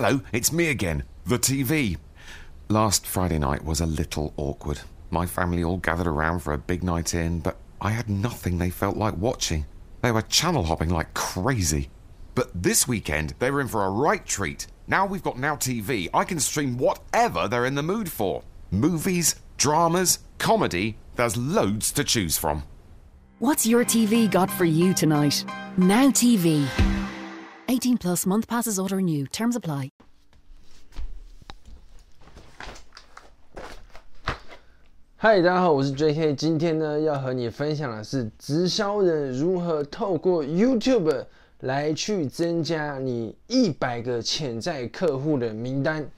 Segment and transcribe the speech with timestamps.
[0.00, 1.96] Hello, it's me again, the TV.
[2.68, 4.82] Last Friday night was a little awkward.
[5.10, 8.70] My family all gathered around for a big night in, but I had nothing they
[8.70, 9.66] felt like watching.
[10.02, 11.90] They were channel hopping like crazy.
[12.36, 14.68] But this weekend, they were in for a right treat.
[14.86, 19.34] Now we've got Now TV, I can stream whatever they're in the mood for movies,
[19.56, 22.62] dramas, comedy, there's loads to choose from.
[23.40, 25.44] What's your TV got for you tonight?
[25.76, 26.68] Now TV.
[27.70, 29.90] 18 plus month passes order new Terms apply.
[35.18, 36.34] 嗨，大家好，我是 J.K。
[36.34, 41.26] 今天呢，要和你分享的是直销人如何透过 YouTube
[41.60, 46.10] 来去增加你一百个潜在客户的名单。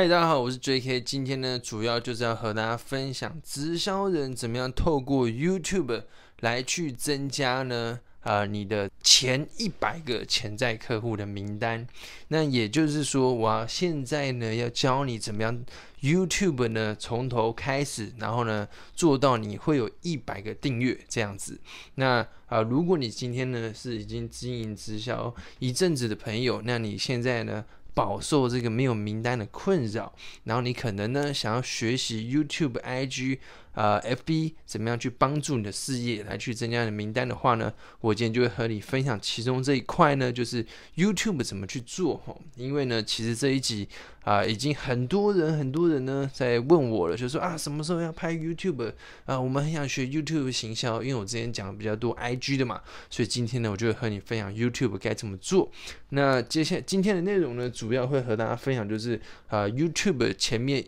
[0.00, 0.98] 嗨，大家好，我是 J.K。
[1.02, 6.04] 今天呢，主要就是要和大家分享直销人怎么样透过 YouTube
[6.38, 11.86] 来去增加呢，啊，你的前一百个潜在客户的名单。
[12.28, 15.62] 那也就是说，我现在呢要教你怎么样
[16.00, 21.60] YouTube 呢从头开始，然后呢做到你会有一百个订阅这样子。
[21.96, 27.62] 那啊，如果你今天呢是已经经营直销一阵子的朋友，那你现在呢？
[27.94, 30.12] 饱受这个没有名单的困扰，
[30.44, 33.38] 然后你可能呢想要学习 YouTube、IG、
[33.74, 40.64] 呃 FB 怎么样去帮助你的事业来去增加你的名单的话呢，我今天就会和你分享其中这一块呢，就是
[40.96, 42.36] YouTube 怎么去做哈。
[42.56, 43.88] 因为呢，其实这一集
[44.24, 48.92] 啊，已经很多人很多人呢在问我了，就说啊，什么时候要拍 YouTube
[49.24, 49.40] 啊？
[49.40, 55.70] 我们很想学 YouTube 行销，因为我之前讲的比较多 IG 的嘛，所以今天呢，我就会和你分享 YouTube 该怎么做。
[56.10, 60.84] 那接下来今天的内容呢，主要会和大家分享就是啊，YouTube 前面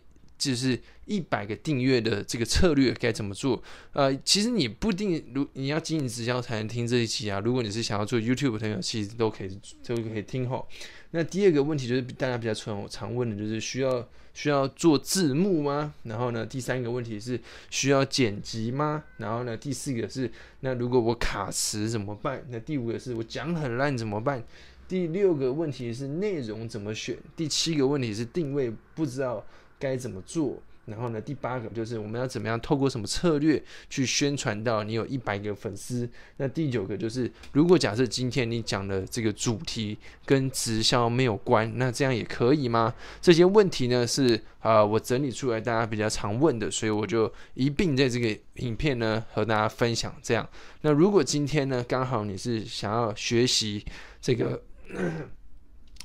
[0.51, 3.62] 就是一百个订阅的这个策略该怎么做。
[3.93, 7.39] 呃，其实你不定如你要经营直销才能听这一期啊。
[7.41, 10.67] 如果你是想要做 YouTube 朋友，其实都可以都可以听吼。
[11.13, 15.92] 那第二个问题就是大家比较常常问的就是需要需要做字幕吗？
[16.05, 17.39] 然后呢，第三个问题是
[17.69, 19.05] 需要剪辑吗？
[19.19, 20.30] 然后呢，第四个是
[20.61, 22.42] 那如果我卡词怎么办？
[22.48, 24.42] 那第五个是我讲很烂怎么办？
[24.89, 27.17] 第六个问题是内容怎么选？
[27.36, 29.45] 第七个问题是定位不知道
[29.83, 30.63] 该怎么做？
[30.85, 36.09] 然后呢，第八个就是我们要怎么样透过什么策略去宣传到你有一百个粉丝？
[36.39, 42.92] 那第九个就是，如果假设今天你讲的这个主题跟直销没有关，那这样也可以吗？
[43.21, 50.13] 这些问题呢是啊，我整理出来大家比较常问的，所以我就一并在这个影片呢和大家分享。
[50.21, 50.48] 这样，
[50.81, 53.85] 那如果今天呢刚好你是想要学习
[54.21, 54.61] 这个。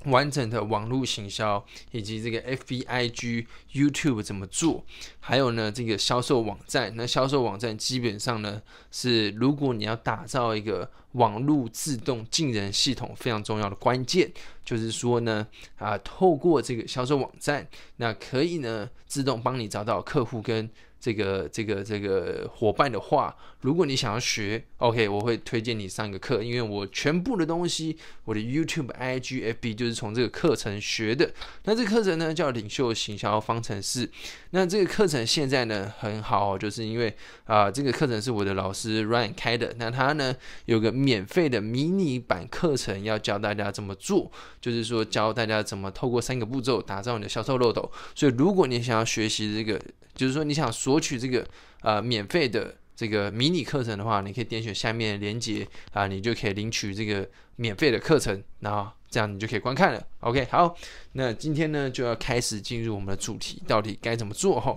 [0.07, 4.83] 完整的网络行销，以及这个 F B I G YouTube 怎么做？
[5.19, 6.93] 还有呢，这个销售网站。
[6.95, 14.31] 那销售网站基本上呢，是如果你要打造一个网络自动进人系统，非常重要的关键，
[14.65, 15.47] 就是说呢，
[15.77, 20.69] 啊，透过这个销售网站，那可以呢，自动帮你找到客户跟。
[20.99, 31.33] 这个这个这个伙伴的话，如果你想要学，OK，我会推荐你上个课，因为我全部的东西，我的 YouTube、IG、FB 就是从这个课程学的。
[31.63, 34.09] 那这个课程呢叫领袖行销方程式。
[34.51, 39.73] 那这个课程现在呢很好，就是因为啊，这个课程是我的老师 Ryan 开的。
[39.79, 40.35] 那他呢
[40.65, 44.31] 有个免费的迷你版课程，要教大家怎么做，
[44.61, 47.91] 就是说教大家怎么透过三个步骤打造你的销售漏斗。
[48.13, 49.81] 所以如果你想要学习这个，
[50.15, 51.45] 就是说你想索取这个
[51.81, 60.03] 呃免费的这个迷你课程的话，你可以点选下面的链接啊，你就可以领取这个免费的课程，然后这样你就可以观看了。
[60.21, 60.75] OK，好，
[61.11, 64.75] 那今天呢就要开始进入我们的主题，到底该怎么做哈？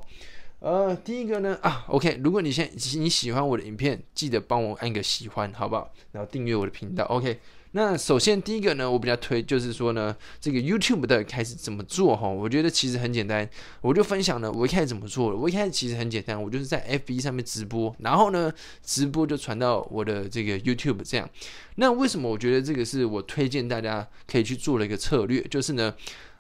[0.59, 5.91] 呃，第一个呢啊，OK，如果你现你喜欢我的影片，记得帮我按个喜欢，好不好？
[6.13, 7.41] 然后订阅我的频道，OK。
[7.73, 12.29] 那首先第一个呢，我比较推就是说呢，这个 YouTube 的开始怎么做哈？
[12.29, 13.49] 我觉得其实很简单，
[13.81, 15.37] 我就分享了我一开始怎么做了。
[15.37, 18.53] 我一开始其实很简单，我就是在 FB 上面直播，然后呢，
[18.85, 21.29] 直播就传到我的这个 YouTube 这样。
[21.77, 25.41] 那为什么我觉得这个是我推荐大家可以去做的一个策略？
[25.43, 25.95] 就是呢。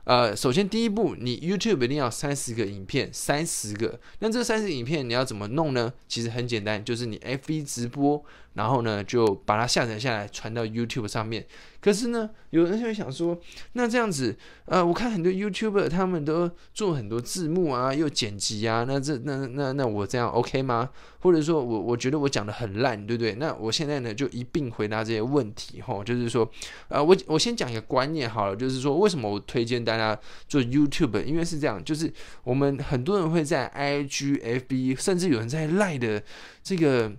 [0.04, 4.00] 呃，首先第一步，你 YouTube 一定要三十个影片，三十个。
[4.20, 5.92] 那这三十影片你要怎么弄呢？
[6.08, 8.20] 其实很简单，就是你 FB 直播，
[8.54, 11.46] 然后呢就把它下载下来传到 YouTube 上面。
[11.80, 13.40] 可是呢，有人就会想说，
[13.72, 14.36] 那这样子，
[14.66, 20.90] 呃，我看很多 YouTuber 他们都做很多字幕啊，又剪辑啊，那这那那那我这样 OK 吗？
[21.20, 23.34] 或者说我我觉得我讲的很烂，对不对？
[23.36, 26.46] 那我现在呢就一并回答这些问题哈，就是说，
[26.88, 30.18] 呃，我我先讲一个观念好了，就是说为什么我推荐大家
[30.48, 31.24] 做 YouTube？
[31.24, 32.12] 因为是这样，就是
[32.44, 36.22] 我们很多人会在 IG、FB，甚至有人在赖的
[36.62, 37.10] 这个。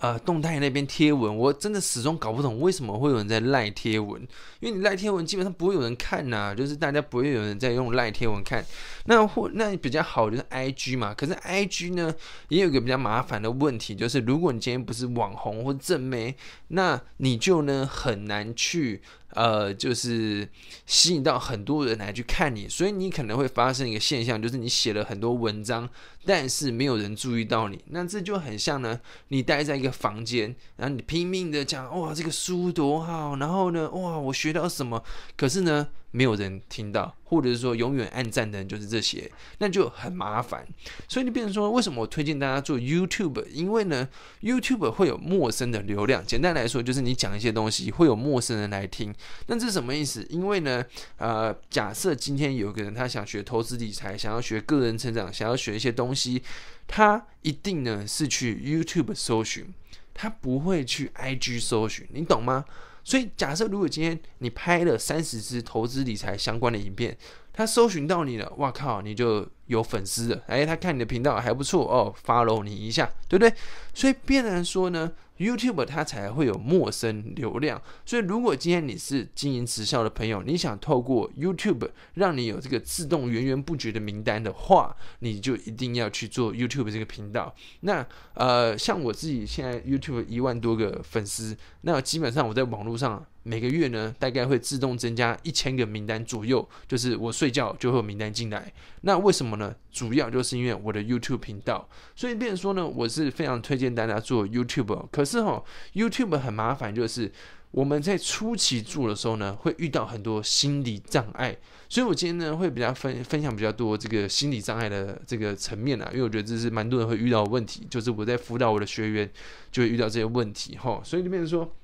[0.00, 4.20] 呃，动态那边贴文，我真的始终搞不懂为什么会有人在赖贴文，
[4.60, 8.62] 因为你赖贴文基本上不会有人看呐，就是大家不会有人在用赖贴文看。
[9.06, 12.14] 那或那比较好就是 I G 嘛，可是 I G 呢
[12.48, 16.36] 也有个比较麻烦的问题，就是如果你今天不是网红或正妹，
[16.68, 19.00] 那你就呢很难去。
[19.36, 20.48] 呃，就是
[20.86, 25.88] 吸引到很多人来去看你，所以你可能会发生一个现象，就是你写了很多文章，
[26.24, 27.78] 但是没有人注意到你。
[27.90, 28.98] 那这就很像呢，
[29.28, 35.04] 你待在一个房间，然后你拼命的讲，哇，这个书多好，然后呢，哇，我学到什么，
[35.36, 35.88] 可是呢。
[36.16, 40.66] 没有人听到，或者是说永远暗赞的人就是这些，那就很麻烦。
[41.06, 43.44] 所以你变成说，为什么我推荐大家做 YouTube？
[43.50, 44.08] 因为呢
[44.40, 46.24] ，YouTube 会有陌生的流量。
[46.24, 49.14] 简单来说，就是你讲一些东西会有陌生人来听。
[49.48, 50.26] 那这是什么意思？
[50.30, 50.82] 因为呢，
[51.18, 56.42] 呃，假设今天有个人他想学投资理财，想要学个人成长，想要学一些东西，
[56.86, 59.74] 他一定呢是去 YouTube 搜寻，
[60.14, 62.64] 他不会去 IG 搜寻，你懂吗？
[63.08, 67.16] 所以，假设如果今天你拍了三十支投资理财相关的影片，
[67.52, 70.42] 他搜寻到你了，哇靠，你就有粉丝的。
[70.46, 73.54] 哎，他看你的频道还不错哦，follow 你一下，对不对？
[73.94, 75.12] 所以，变然说呢。
[75.38, 87.54] YouTube 它才会有陌生流量，所以如果今天你是经营直销的朋友，你想透过 YouTube 让你有这个自动源源不绝的名单的话，你就一定要去做 YouTube 这个频道。
[87.80, 93.22] 那呃，像我自己现在 YouTube 一万多个粉丝，那基本上我在网络上。
[93.48, 98.72] 每个月呢，大概会自动增加一千个名单左右，就是我睡觉就会有名单进来。
[99.02, 99.74] 那为什么呢？
[99.90, 105.06] 主要就是因为我的 YouTube 频道，所以变说呢，我是非常推荐大家做 YouTube。
[105.10, 105.62] 可是哈
[105.94, 107.32] ，YouTube 很麻烦，就是
[107.70, 111.56] 我们在初期做的时候呢，会遇到很多心理障碍。
[111.88, 119.30] 所以我今天呢，会比较分分享比较多这个心理障碍的这个层面啊，因为我觉得这是蛮多人会遇到的问题，就是我在辅导我的学员
[119.72, 121.00] 就会遇到这些问题哈。
[121.04, 121.74] 所以就变成说。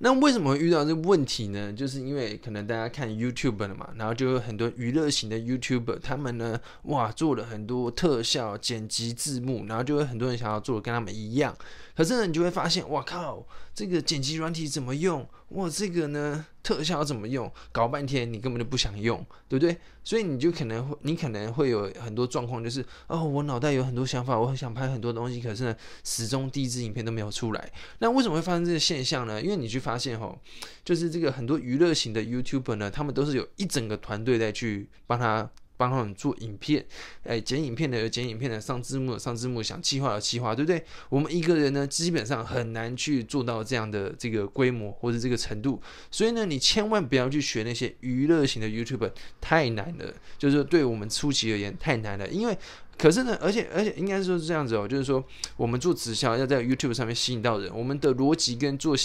[0.00, 1.72] 那为什么会遇到这个问题呢？
[1.72, 11.56] 就是因为可能大家看 YouTube 了嘛，然后就有很多娱乐型的 YouTuber，他们呢，哇，做了很多特效、剪辑、字幕，然后就有很多人想要做的跟他们一样。
[11.96, 15.26] 可是呢，你就会发现，哇靠，这个剪辑软体怎么用？
[15.50, 17.50] 哇，这个呢，特效怎么用？
[17.72, 19.76] 搞半天你根本就不想用，对不对？
[20.04, 27.72] 所以你就可能会，你可能会有很多状况，就是哦，我脑袋有很多想法，我很想拍很多东西，可是呢，始终第一支影片都没有出来。
[28.00, 29.40] 那为什么会发生这个现象呢？
[29.40, 30.38] 因为你去发现哈，
[30.84, 35.50] 就是这个很多娱乐型的 YouTuber 呢，他们都是有一整个团队在去帮他。
[35.78, 36.84] 帮他们做影片，
[37.22, 40.84] 哎，剪影片的有剪影片的，上字幕的上字幕，想企划的企划，对不对？
[41.08, 45.80] 我们一个人呢，基本上很难去做到这样的这个规模或者这个程度，
[46.10, 49.10] 所以呢，你千万不要去学那些娱乐型的 YouTube，
[49.40, 52.58] 太难了，就是对我们初期而言太难了，因为。
[52.98, 55.24] 可是呢，而且而且应该说是这样子哦，就是说
[55.56, 58.96] 我们做直销要在 YouTube 上面吸引到人，我们的逻辑跟做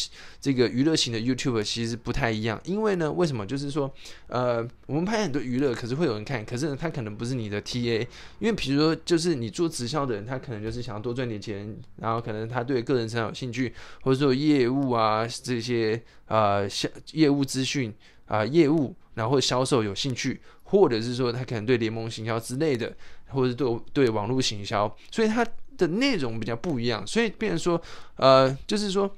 [0.41, 2.59] 这个娱乐型的 YouTube 其实不太一样。
[2.65, 3.45] 因为呢，为什么？
[3.45, 3.93] 就是说，
[4.27, 8.01] 呃，我们拍很多娱乐，可是会有人看，可是呢，他可能不是你的 TA。
[8.39, 17.93] 因为比如说，就是你做直销的人，他可能就是想要多赚点钱，然后可能他对个人成长有兴趣，或者说业务啊这些呃销业务资讯
[18.25, 22.91] 啊业务，然后销售有兴趣，或者是说他可能对联盟行销之类的。
[23.33, 25.45] 或者对对网络行销，所以它
[25.77, 27.81] 的内容比较不一样，所以变成说，
[28.15, 29.13] 呃，就是说，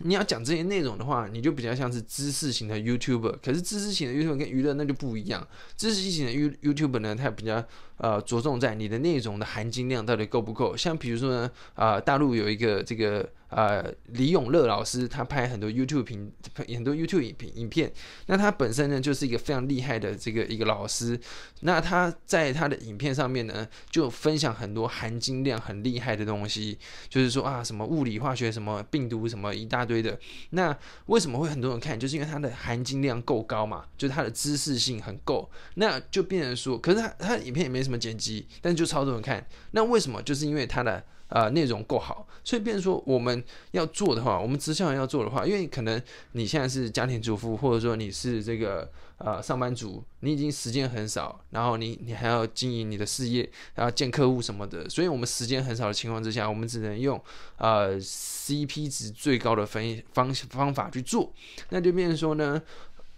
[0.00, 5.44] 你要讲这些内容的话，你就比较像是知识型的 YouTuber，可是知识型的 YouTuber 跟娱乐那就不一样，
[5.76, 7.64] 知识型的 You YouTuber 呢，它比较。
[7.98, 10.76] 呃，着重在你的内容的含金量到底够不够？
[10.76, 17.90] 像比如说呢，啊，大陆有一个这个呃李永乐老师，他拍很多 YouTube 频很多 YouTube 影片影片，
[18.26, 21.18] 那他本身呢就是一个非常厉害的这个一个老师，
[21.60, 26.76] 那他在他的影片上面呢就分享很多含金量很厉害的东西，
[27.08, 30.76] 就是说啊什么物理化学什么病毒什么一大堆的，那
[31.06, 31.98] 为什么会很多人看？
[31.98, 37.85] 就是因为它的含金量够高嘛，就是它的知识性很够，那就变成说，可是他他影片也没。
[37.86, 40.20] 什么剪辑，但就超多人看，那为什么？
[40.22, 46.02] 就是因为它的呃内容够好，所以变说我们要做的话，我们直销人要做的话，因为可能
[46.32, 57.20] 你现在是家庭主妇，或者说你是这个呃上班族，你已经时间很少，然后你你还要经营你的事业，然后见客户什么的，所以我们时间很少的情况之下，我们只能用
[57.58, 61.32] 呃 CP 值最高的分方方法去做，
[61.70, 62.60] 那就变说呢。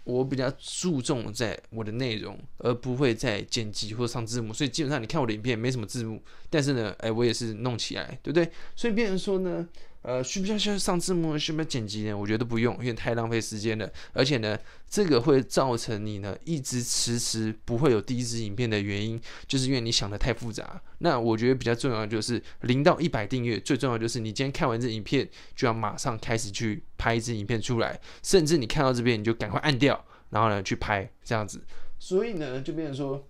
[0.09, 8.51] 我比较注重在我的内容，而不会在剪辑或上字幕，所以基本上你看我的影片没什么字幕，但是呢，哎，我也是弄起来，对不对？
[8.75, 9.67] 所以变成说呢。
[10.01, 11.37] 呃，需不需要上字幕？
[11.37, 12.17] 需不需要剪辑呢？
[12.17, 13.91] 我觉得不用，因为太浪费时间了。
[14.13, 14.57] 而且呢，
[14.89, 20.81] 这个会造成你呢一直迟迟不会有第一支影片的原因，就是因为你想的太复杂。
[20.99, 31.61] 那我觉得比较重要的就是零到一百订阅，最重要就是你今天看完这影片，就要马上开始去拍一支影片出来，甚至你看到这边你就赶快按掉，然后呢去拍这样子。
[31.99, 33.28] 所以呢，就变成说。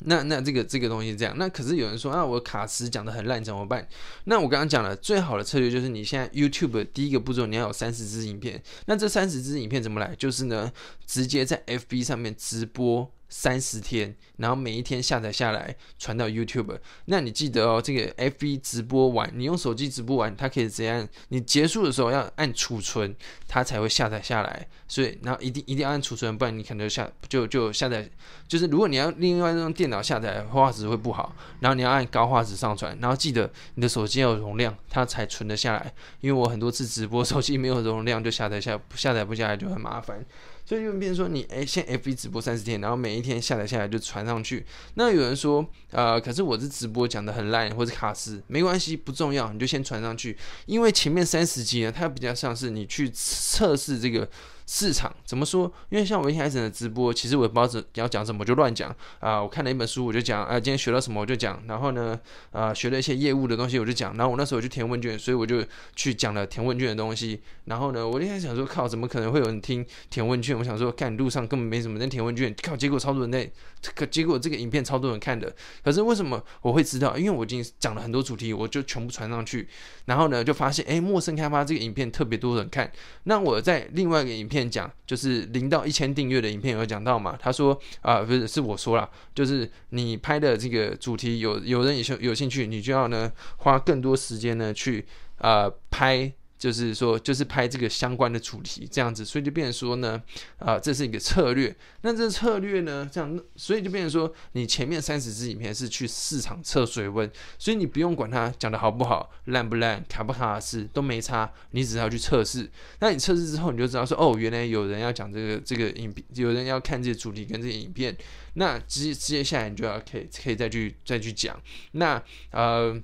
[0.00, 3.86] 那那这个这个东西这样，那可是有人说，啊我卡词讲的很烂怎么办？
[4.24, 10.14] 那我刚刚讲了，最好的策略就是你现在 YouTube 第一个步骤你要有三十支影片，那这三十支影片怎么来？
[10.16, 10.72] 就是呢，
[11.06, 13.10] 直接在 FB 上面直播。
[13.28, 16.78] 三十天，然后每一天下载下来传到 YouTube。
[17.06, 21.06] 那你记得哦，这个 FB 直播完，你用手机直播完，它可以怎样？
[21.28, 23.14] 你结束的时候要按储存，
[23.46, 24.66] 它才会下载下来。
[24.86, 28.08] 所以，然后一定一定要按储存，不然你可能下就就下载。
[28.46, 31.34] 就是如果你要另外用电脑下载，画质会不好。
[31.60, 35.92] 然后你要按高画质上传，然后记得你的手机要有容量，它才存得下来。
[36.20, 40.24] 因为我很多次直播，手机没有容量就下载下下载不下来就很麻烦。
[40.68, 44.66] 所以就变成说，你哎，先 F 一直播三十天，然后每一天下载下来就传上去。
[44.96, 54.28] 那有人说，呃，可是我这直播讲的很烂，或者卡斯，没关系，不重要，你就先传上去，因为前面三十集呢，它比较像是你去测试这个。
[54.70, 55.72] 市场怎么说？
[55.88, 59.42] 因为像我一开始的直播，其实我也不知道怎要讲什么，就乱讲啊。
[59.42, 61.58] 我看了一本书，我就讲啊，今天学到什么我就讲。
[61.66, 62.20] 然后呢，
[62.52, 64.14] 啊，学了一些业务的东西，我就讲。
[64.18, 65.64] 然后我那时候就填问卷，所以我就
[65.96, 67.40] 去讲了填问卷的东西。
[67.64, 70.54] 然后呢，我一开始想说，靠，怎么可能会有人听填问卷？
[70.58, 73.50] 我想说，看路上根本没什么人填问卷，靠，结果超多人在，
[73.94, 75.50] 可结果这个影片超多人看的。
[75.82, 77.16] 可是为什么我会知道？
[77.16, 79.66] 因为我已经讲了很多主题，我就全部传上去。
[80.04, 82.92] 然后呢，就发现，哎，陌生开发这个影片特别多人看。
[83.22, 84.57] 那我在另外一个影片。
[84.64, 87.36] 讲就是零到一千订阅的影片有讲到嘛？
[87.38, 95.04] 他说啊，不是是我说了，就是你拍的这个主题有有人有有兴趣，你就要呢花更多时间呢去
[95.36, 96.32] 啊拍。
[96.58, 100.20] 就是说，就是拍这个相关的主题这样子，所以就变成说呢，
[100.58, 101.74] 啊，这是一个策略。
[102.02, 112.68] 那这策略呢，这样，所以就变成说，你前面三十支影片是去市场测水温，所以你不用管它讲的好不好、烂不烂、卡不卡是都没差，你只要去测试。
[112.98, 118.16] 那你测试之后，你就知道说，哦，原来有人要讲这个这个影片，有人要看这个主题跟这个影片，
[118.54, 121.56] 那接接下来你就要可以可以再去再去讲。
[121.92, 123.00] 那呃。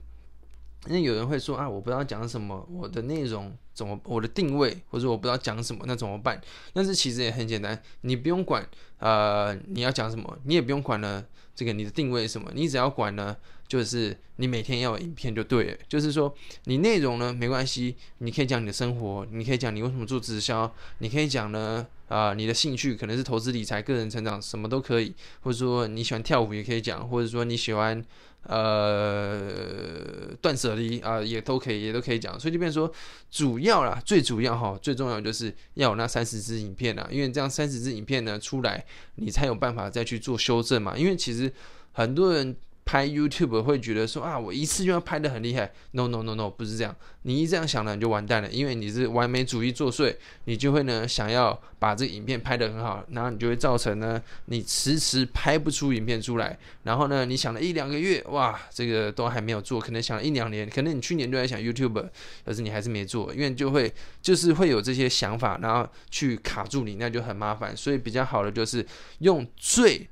[0.87, 6.41] 那有人会说啊，我不知道讲什么，我的内容怎么，我的定位或者我不知道讲什么，那怎么办？
[6.73, 8.67] 但是其实也很简单，你不用管
[8.99, 11.25] 呃你要讲什么，你也不用管呢
[11.55, 13.37] 这个你的定位什么，你只要管呢
[13.67, 15.79] 就是你每天要有影片就对了。
[15.89, 28.05] 就是说你内容呢没关系，你可以讲你的生活，你可以讲你为什么做直销，你可以讲呢啊你的兴趣可能是投资理财、个人成长，什么都可以，或者说你喜欢跳舞也可以讲，或者说你喜欢。
[28.47, 32.39] 呃，断舍离啊，也都可以，也都可以讲。
[32.39, 32.93] 所以就变说，
[33.31, 38.85] 主要啦，最主要哈，最重要就是要有那三十支影片啊，因为这样三十支影片呢出来，
[39.15, 40.95] 你才有办法再去做修正嘛。
[40.95, 41.51] 因为其实
[41.93, 42.55] 很多人。
[42.85, 45.73] 拍 YouTube 会觉得说啊，我一次就要拍的很厉害。
[45.93, 46.95] No No No No，不是这样。
[47.23, 50.15] 你一这样想呢，你就完蛋了，因为你是完美主义作祟，
[50.45, 56.59] 你就会呢想要把这个影片拍得很好，然后你就会造成呢你迟迟拍不出影片出来。
[56.83, 62.07] 然后呢，你想了一两个月，哇，这个都还没有做，可能想了一两年，可能你去年就在想 YouTube，
[62.45, 67.75] 可是你还是没做，因为就会就是会有这些想法，然后去卡住你，那就很麻烦。
[67.75, 68.87] 所以比较好的就是
[69.21, 70.07] 用最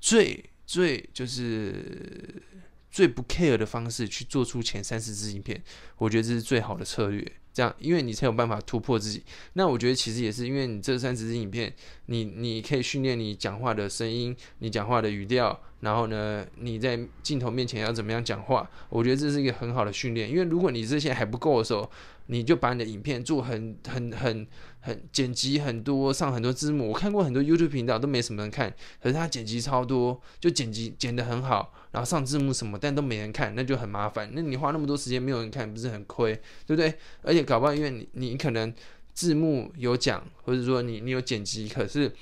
[0.00, 0.44] 最。
[0.66, 2.42] 最就是
[2.90, 5.62] 最不 care 的方式去做出前三十支影片，
[5.98, 7.32] 我觉得这是最好的策略。
[7.54, 9.22] 这样，因为你才有办法突破自己。
[9.52, 11.72] 那我觉得其实也是因为你这三十支影片，
[12.06, 18.68] 你你可以训练你讲话的声音，你讲话的语调，然后呢，你在镜头面前要怎么样讲话？
[18.88, 20.28] 我觉得这是一个很好的训练。
[20.28, 21.88] 因为如果你这些还不够的时候，
[22.26, 24.46] 你就把你的影片做很很很
[24.80, 26.88] 很剪辑很多，上很多字幕。
[26.88, 34.30] 我看过很多 YouTube 频道都没什么人看，可是他剪辑超多，就剪辑剪得很好，然后上字幕什么，但都没人看，那就很麻烦。
[34.32, 36.34] 那你花那么多时间没有人看，不是很亏，
[36.66, 36.94] 对不对？
[37.20, 38.72] 而且搞不好因为你你可能
[39.12, 42.12] 字幕有讲，或者说你你有剪辑，可是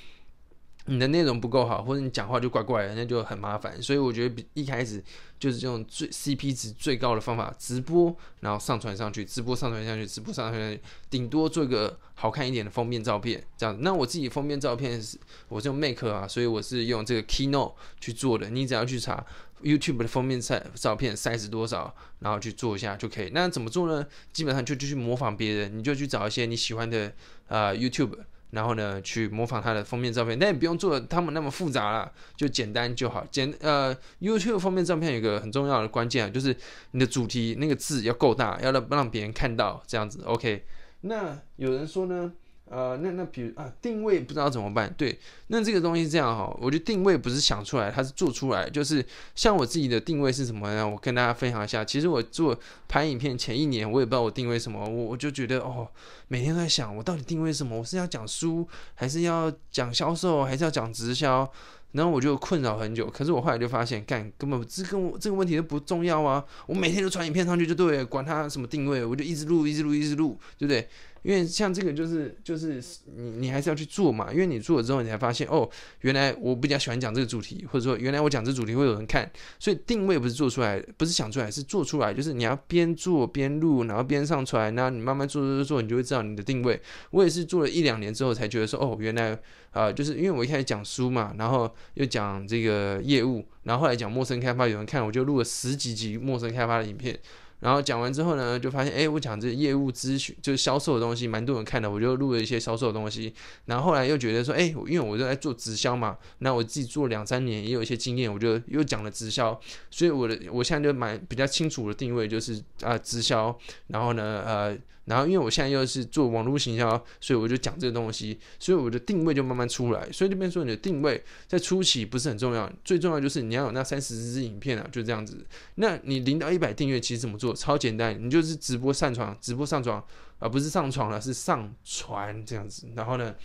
[0.85, 3.81] 你的内容不够好，或者你讲话就怪怪的，那就很麻烦。
[3.81, 5.01] 所以我觉得比一开始
[5.39, 13.77] 就是这种最 CP 值最高的方法，直播然后上传上去，直播上传上去，直播上传上去，顶多做一个好看一点的封面照片，这样。
[13.79, 18.49] 那我自己封面照片是我是用 Make 啊，所以我是用这个 Keynote 去做的。
[18.49, 19.25] 你只要去查
[19.63, 23.29] YouTube 的封面照照片 size 多少，然后去做一下就可以。
[23.33, 24.05] 那怎么做呢？
[24.33, 27.13] 基本上就就去模仿别人，你就去找一些你喜欢的
[27.47, 28.17] 啊 YouTube。
[28.53, 33.25] 然后呢，去模仿它的封面照片，但也不用做他们那么复杂了，就简单就好。
[33.31, 36.55] 简呃，YouTube 封面照片有一个很重要的关键啊，就是
[36.91, 40.21] 你的主题那个字要够大，要让让别人看到这样子。
[40.25, 40.65] OK，
[41.01, 42.31] 那有人说呢？
[42.73, 44.91] 呃，那那比如啊，定位不知道怎么办？
[44.97, 48.67] 对，那这个东西这样哈，我觉得定位不是想出来，它是做出来。
[48.69, 50.87] 就是像我自己的定位是什么呢？
[50.87, 51.85] 我跟大家分享一下。
[51.85, 55.87] 其实我做拍影片前一年，我也不知道我定位什么，我我就觉得哦，
[56.27, 57.77] 每天都在想，我到底定位什么？
[57.77, 61.47] 我是要讲书，还是要讲销售，还是要讲直销？
[61.91, 63.07] 然后我就困扰很久。
[63.07, 66.43] 可是我后来就发现，干根本这跟我这个问题都不重要啊！
[66.65, 70.89] 我每天都传影片上去就对，管它什么定位，我就一直录，一直录，一直录，对不对？
[71.23, 72.83] 因为像这个就是就是
[73.15, 75.67] 你你还是要去做嘛，因为你做了之后，你才发现哦，
[76.01, 86.79] 原来我比较喜欢讲这个主题，或者说原来我讲这主题会有人看，所以定位不是做出来，不是想出来，是做出来，就是你要边做边录，然后边上传，然后你慢慢做做做，你就会知道你的定位。
[87.11, 89.37] 我也是做了一两年之后才觉得说哦，原来
[89.71, 97.17] 啊，就是因为我一开始讲书嘛，然后又讲这个业务，然后后来讲陌生开发有人看，我就录了十几集陌生开发的影片。
[97.63, 103.33] 然后讲完之后呢，就发现，哎，我讲这业务咨询就是销售的东西，蛮多人看的，我就录了一些销售的东西。
[103.65, 109.57] 然后后来又觉得说，哎，因为我就在做直销嘛，那我自己做两三年，也有一些经验，我就又讲了直销。
[109.89, 113.57] 所以我的我现在就蛮比较清楚的定位，就是啊直销。
[113.87, 114.77] 然后呢，呃。
[115.05, 120.09] 然后，因为我现在又是做网络行销，所以我就讲这个东西，所以我的定位就慢慢出来。
[120.11, 125.45] 所以这边说你的定位在初期不是很重要，最重要就是你要有那三十支影片啊，就这样子。
[125.75, 127.53] 那你零到一百订阅其实怎么做？
[127.53, 130.01] 超简单，你就是直播上传，直播上传，
[130.39, 132.87] 而不是上传了，是上传这样子。
[132.95, 133.35] 然后呢，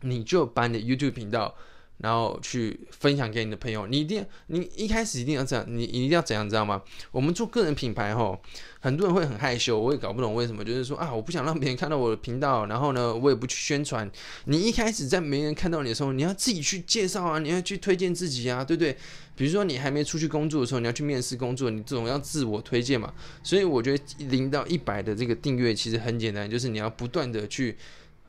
[0.00, 1.54] 你就把你的 YouTube 频道。
[1.98, 6.82] 然后去分享给你的朋友，你一定，你一开始一定要这样，你一定要怎样，知道吗？
[7.10, 8.38] 我们做个人品牌吼，
[8.80, 14.10] 很多人会很害羞，我也搞不懂为什么，就是说啊，我不想让别人看到我的频道，然后呢，我也不去宣传。
[14.46, 18.96] 你一开始在没人看到你的时候，你要自己去介绍啊，你要去推荐自己啊，对不对？
[19.36, 23.12] 比如说你还没出去工作的时候，你要去面试工作，你总要自我推荐嘛。
[23.42, 27.76] 所以我觉得零到一百的这个订阅其实很简单，就是你要不断的去。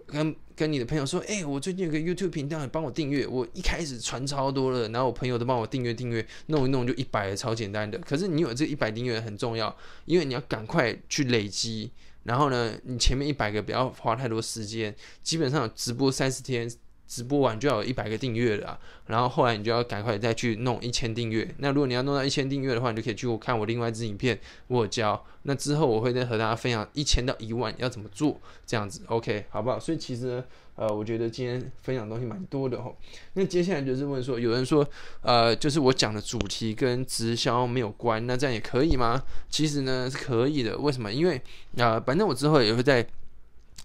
[0.05, 3.27] 跟跟你的朋友说，哎，我最近有个 YouTube 频道，你帮我订阅。
[3.27, 7.97] 我一开始传超多了，然后我朋友都帮我订阅订阅，弄一弄就一百，超简单的。
[7.99, 9.75] 可是你有这一百订阅很重要，
[10.05, 11.91] 因为你要赶快去累积。
[12.23, 16.69] 然后呢，你前面一百个不要花太多时间，基本上直播三十天。
[17.07, 21.47] 直播完就要有一百个订阅了，然后后来你就要赶快再去弄一千订阅。
[21.59, 25.23] 那如果你要弄到一千订阅的话，你就可以去看我另外一支影片，我教。
[25.43, 29.79] 那之后我会再和大家分享一千到一万要怎么做，这样子，OK，好不好？
[29.79, 30.43] 所以其实呢，
[30.75, 32.97] 呃，我觉得今天分享东西蛮多的吼。
[33.33, 34.83] 那接下来就是问说，有人说，
[35.21, 39.21] 呃，就是我讲的主题跟直销没有关，那这样也可以吗？
[39.47, 41.13] 其实呢是可以的，为什么？
[41.13, 41.39] 因为
[41.77, 43.07] 啊，反正我之后也会在。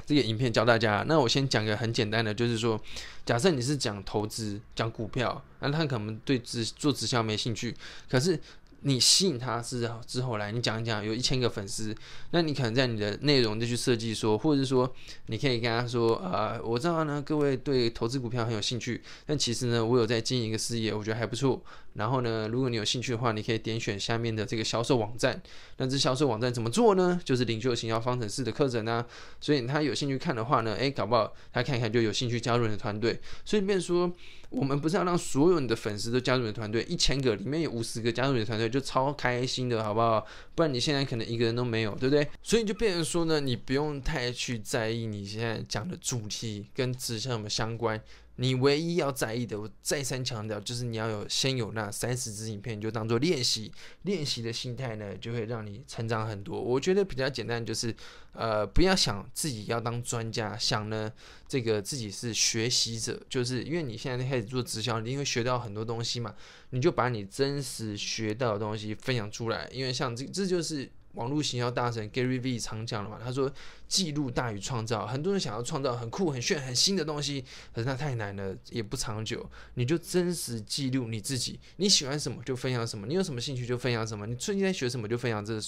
[0.06, 2.80] 这个影片教大家，那我先讲个很简单的，就是说，
[3.24, 7.74] 假设你是讲投资、讲股票，那他可能对直做直销没兴趣，
[8.08, 8.40] 可是。
[8.82, 11.94] 你吸引他是之后来，你讲一讲，有一千个粉丝，
[12.30, 14.90] 那你可能在你的内容就去设计说，或者是说，
[15.26, 21.62] 你可以跟他说，呃，我知道呢，各位对投资股票很有兴趣，但其实呢，我有在经营一个事业，我觉得还不错。
[21.94, 25.40] 然后呢，如果你有兴趣的话，你可以点选下面的这个销售网站。
[25.78, 27.20] 那这销售网站怎么做呢？
[27.24, 29.06] 就是领袖行销方程式的课程啊。
[29.40, 33.20] 所以他有兴趣看的话呢，诶，搞不好他看一看就有兴趣加入你的团队。
[33.44, 34.12] 所以变说。
[34.50, 40.26] 我们不是要让所有你的粉丝都加入你的团队，一千个里面有五十个加入你的团队就超开心的，好不好？
[40.56, 42.28] 不然你现在可能一个人都没有，对不对？
[42.42, 48.02] 所以就变成说呢，你不用太去在意你现在讲的主题跟直销有没有相关。
[48.42, 53.70] 你唯一要在意的，我再三强调，就是你要有先有那三十支影片，就当做练习，
[54.04, 56.58] 练习的心态呢，就会让你成长很多。
[56.58, 57.94] 我觉得比较简单，就是
[58.32, 61.12] 呃，不要想自己要当专家，想呢
[61.46, 66.34] 这个自己是学习者，就是因为你现在开始做直销，你会学到很多东西嘛，
[66.70, 70.90] 你就把你真实学到的东西分享出来，因为像这这就是。
[71.14, 73.52] 网络行销大神 Gary V 常讲了嘛，他说
[73.88, 75.06] 记录大于创造。
[75.06, 77.44] 很多人想要创造很酷、很炫、很新的东西，
[77.74, 79.44] 可是那太难了，也不长久。
[79.74, 85.60] 你就真实记录你自己，你喜欢什么就分享什么，你有什么兴趣就分享什么，你最近在学什么就分享这，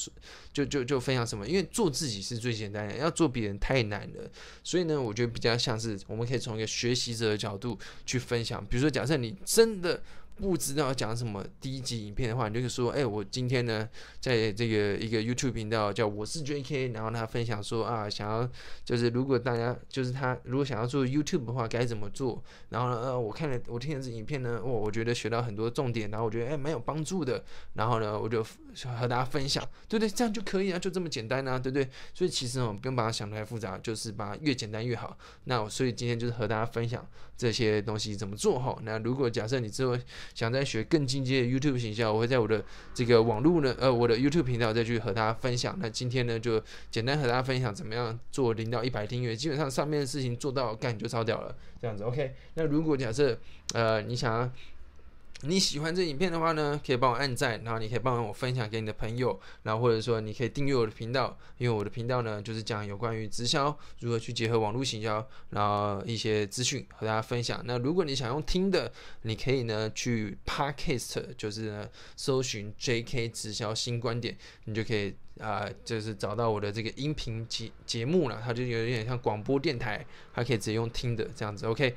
[0.53, 1.47] 就就就分享什么。
[1.47, 4.31] 因为做自己是最简单的，要做别人太难了。
[4.63, 8.65] 所以呢，我觉得比较像是我们可以从一个学习者的角度去分享。
[8.65, 10.01] 比如说，假设你真的。
[10.37, 13.89] 不知道讲什么第一集影片的话，你就是说，哎，我今天呢，
[14.21, 18.49] 在这个一个 YouTube 频道叫我是 JK，然后他分享说啊，想要
[18.85, 22.43] 就是如果大家就是他如果想要做 YouTube 的话该怎么做？
[22.71, 28.43] 然后呢，呃，我看了我听了这影片呢，我我觉得学到很多重点，然后我觉得哎蛮有帮助的，然后呢，我就
[28.99, 30.09] 和大家分享，对不对？
[30.09, 31.89] 这样就可以啊，就这么简单啊，对不对？
[32.15, 35.17] 所以其实我们，不用把它想太复杂，就是把越简单越好。
[35.45, 37.07] 那所以今天就是和大家分享
[37.43, 38.79] 这些东西怎么做哈。
[38.85, 39.99] 那如果假设你之后
[40.33, 45.77] 想再学更进阶的 YouTube 形象，我会在我的这个网络呢，呃，我的 YouTube 频道再去和大家分享。
[45.81, 52.33] 那今天呢，就简单和大家分享怎么样做零到一百订阅，基本上上面的事情做到干就超屌了，这样子 OK。
[52.55, 53.37] 那如果假设
[53.75, 54.49] 呃你想要。
[55.45, 67.61] 你喜欢这影片的话呢，可以帮我按赞，然后你可以帮我分享给你的朋友，然后或者说你可以订阅我的频道，因为我的频道呢就是讲有关于直销如何去结合网络行销，然后一些资讯和大家分享。
[67.65, 73.29] 那如果你想用听的，你可以呢去 Podcast，就是呢搜寻 J.K.
[73.31, 81.97] 直销新观点，你就可以啊，就是找到我的这个音频节节目了，它就有点像广播电台，还可以直接用听的这样子，OK。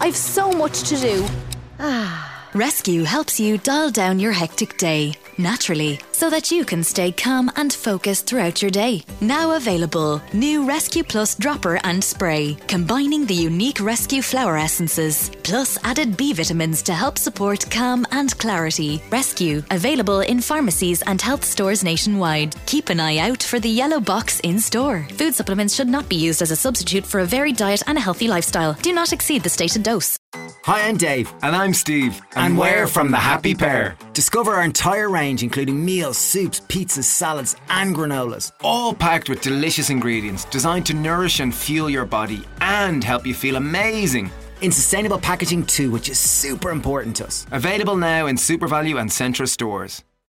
[0.00, 1.26] I've so much to do.
[1.78, 2.48] Ah.
[2.54, 7.50] Rescue helps you dial down your hectic day naturally so that you can stay calm
[7.56, 9.02] and focused throughout your day.
[9.20, 15.78] Now available, new Rescue Plus dropper and spray, combining the unique Rescue flower essences, plus
[15.84, 19.02] added B vitamins to help support calm and clarity.
[19.10, 22.54] Rescue, available in pharmacies and health stores nationwide.
[22.66, 25.06] Keep an eye out for the yellow box in store.
[25.12, 28.00] Food supplements should not be used as a substitute for a varied diet and a
[28.00, 28.74] healthy lifestyle.
[28.82, 30.18] Do not exceed the stated dose.
[30.34, 31.32] Hi, I'm Dave.
[31.42, 32.20] And I'm Steve.
[32.36, 33.96] And, we're from the Happy Pair.
[34.12, 38.52] Discover our entire range, including meals, soups, pizzas, salads, and granolas.
[38.62, 43.34] All packed with delicious ingredients designed to nourish and fuel your body and help you
[43.34, 44.30] feel amazing.
[44.60, 47.46] In sustainable packaging too, which is super important to us.
[47.50, 50.04] Available now in SuperValu and Centra stores.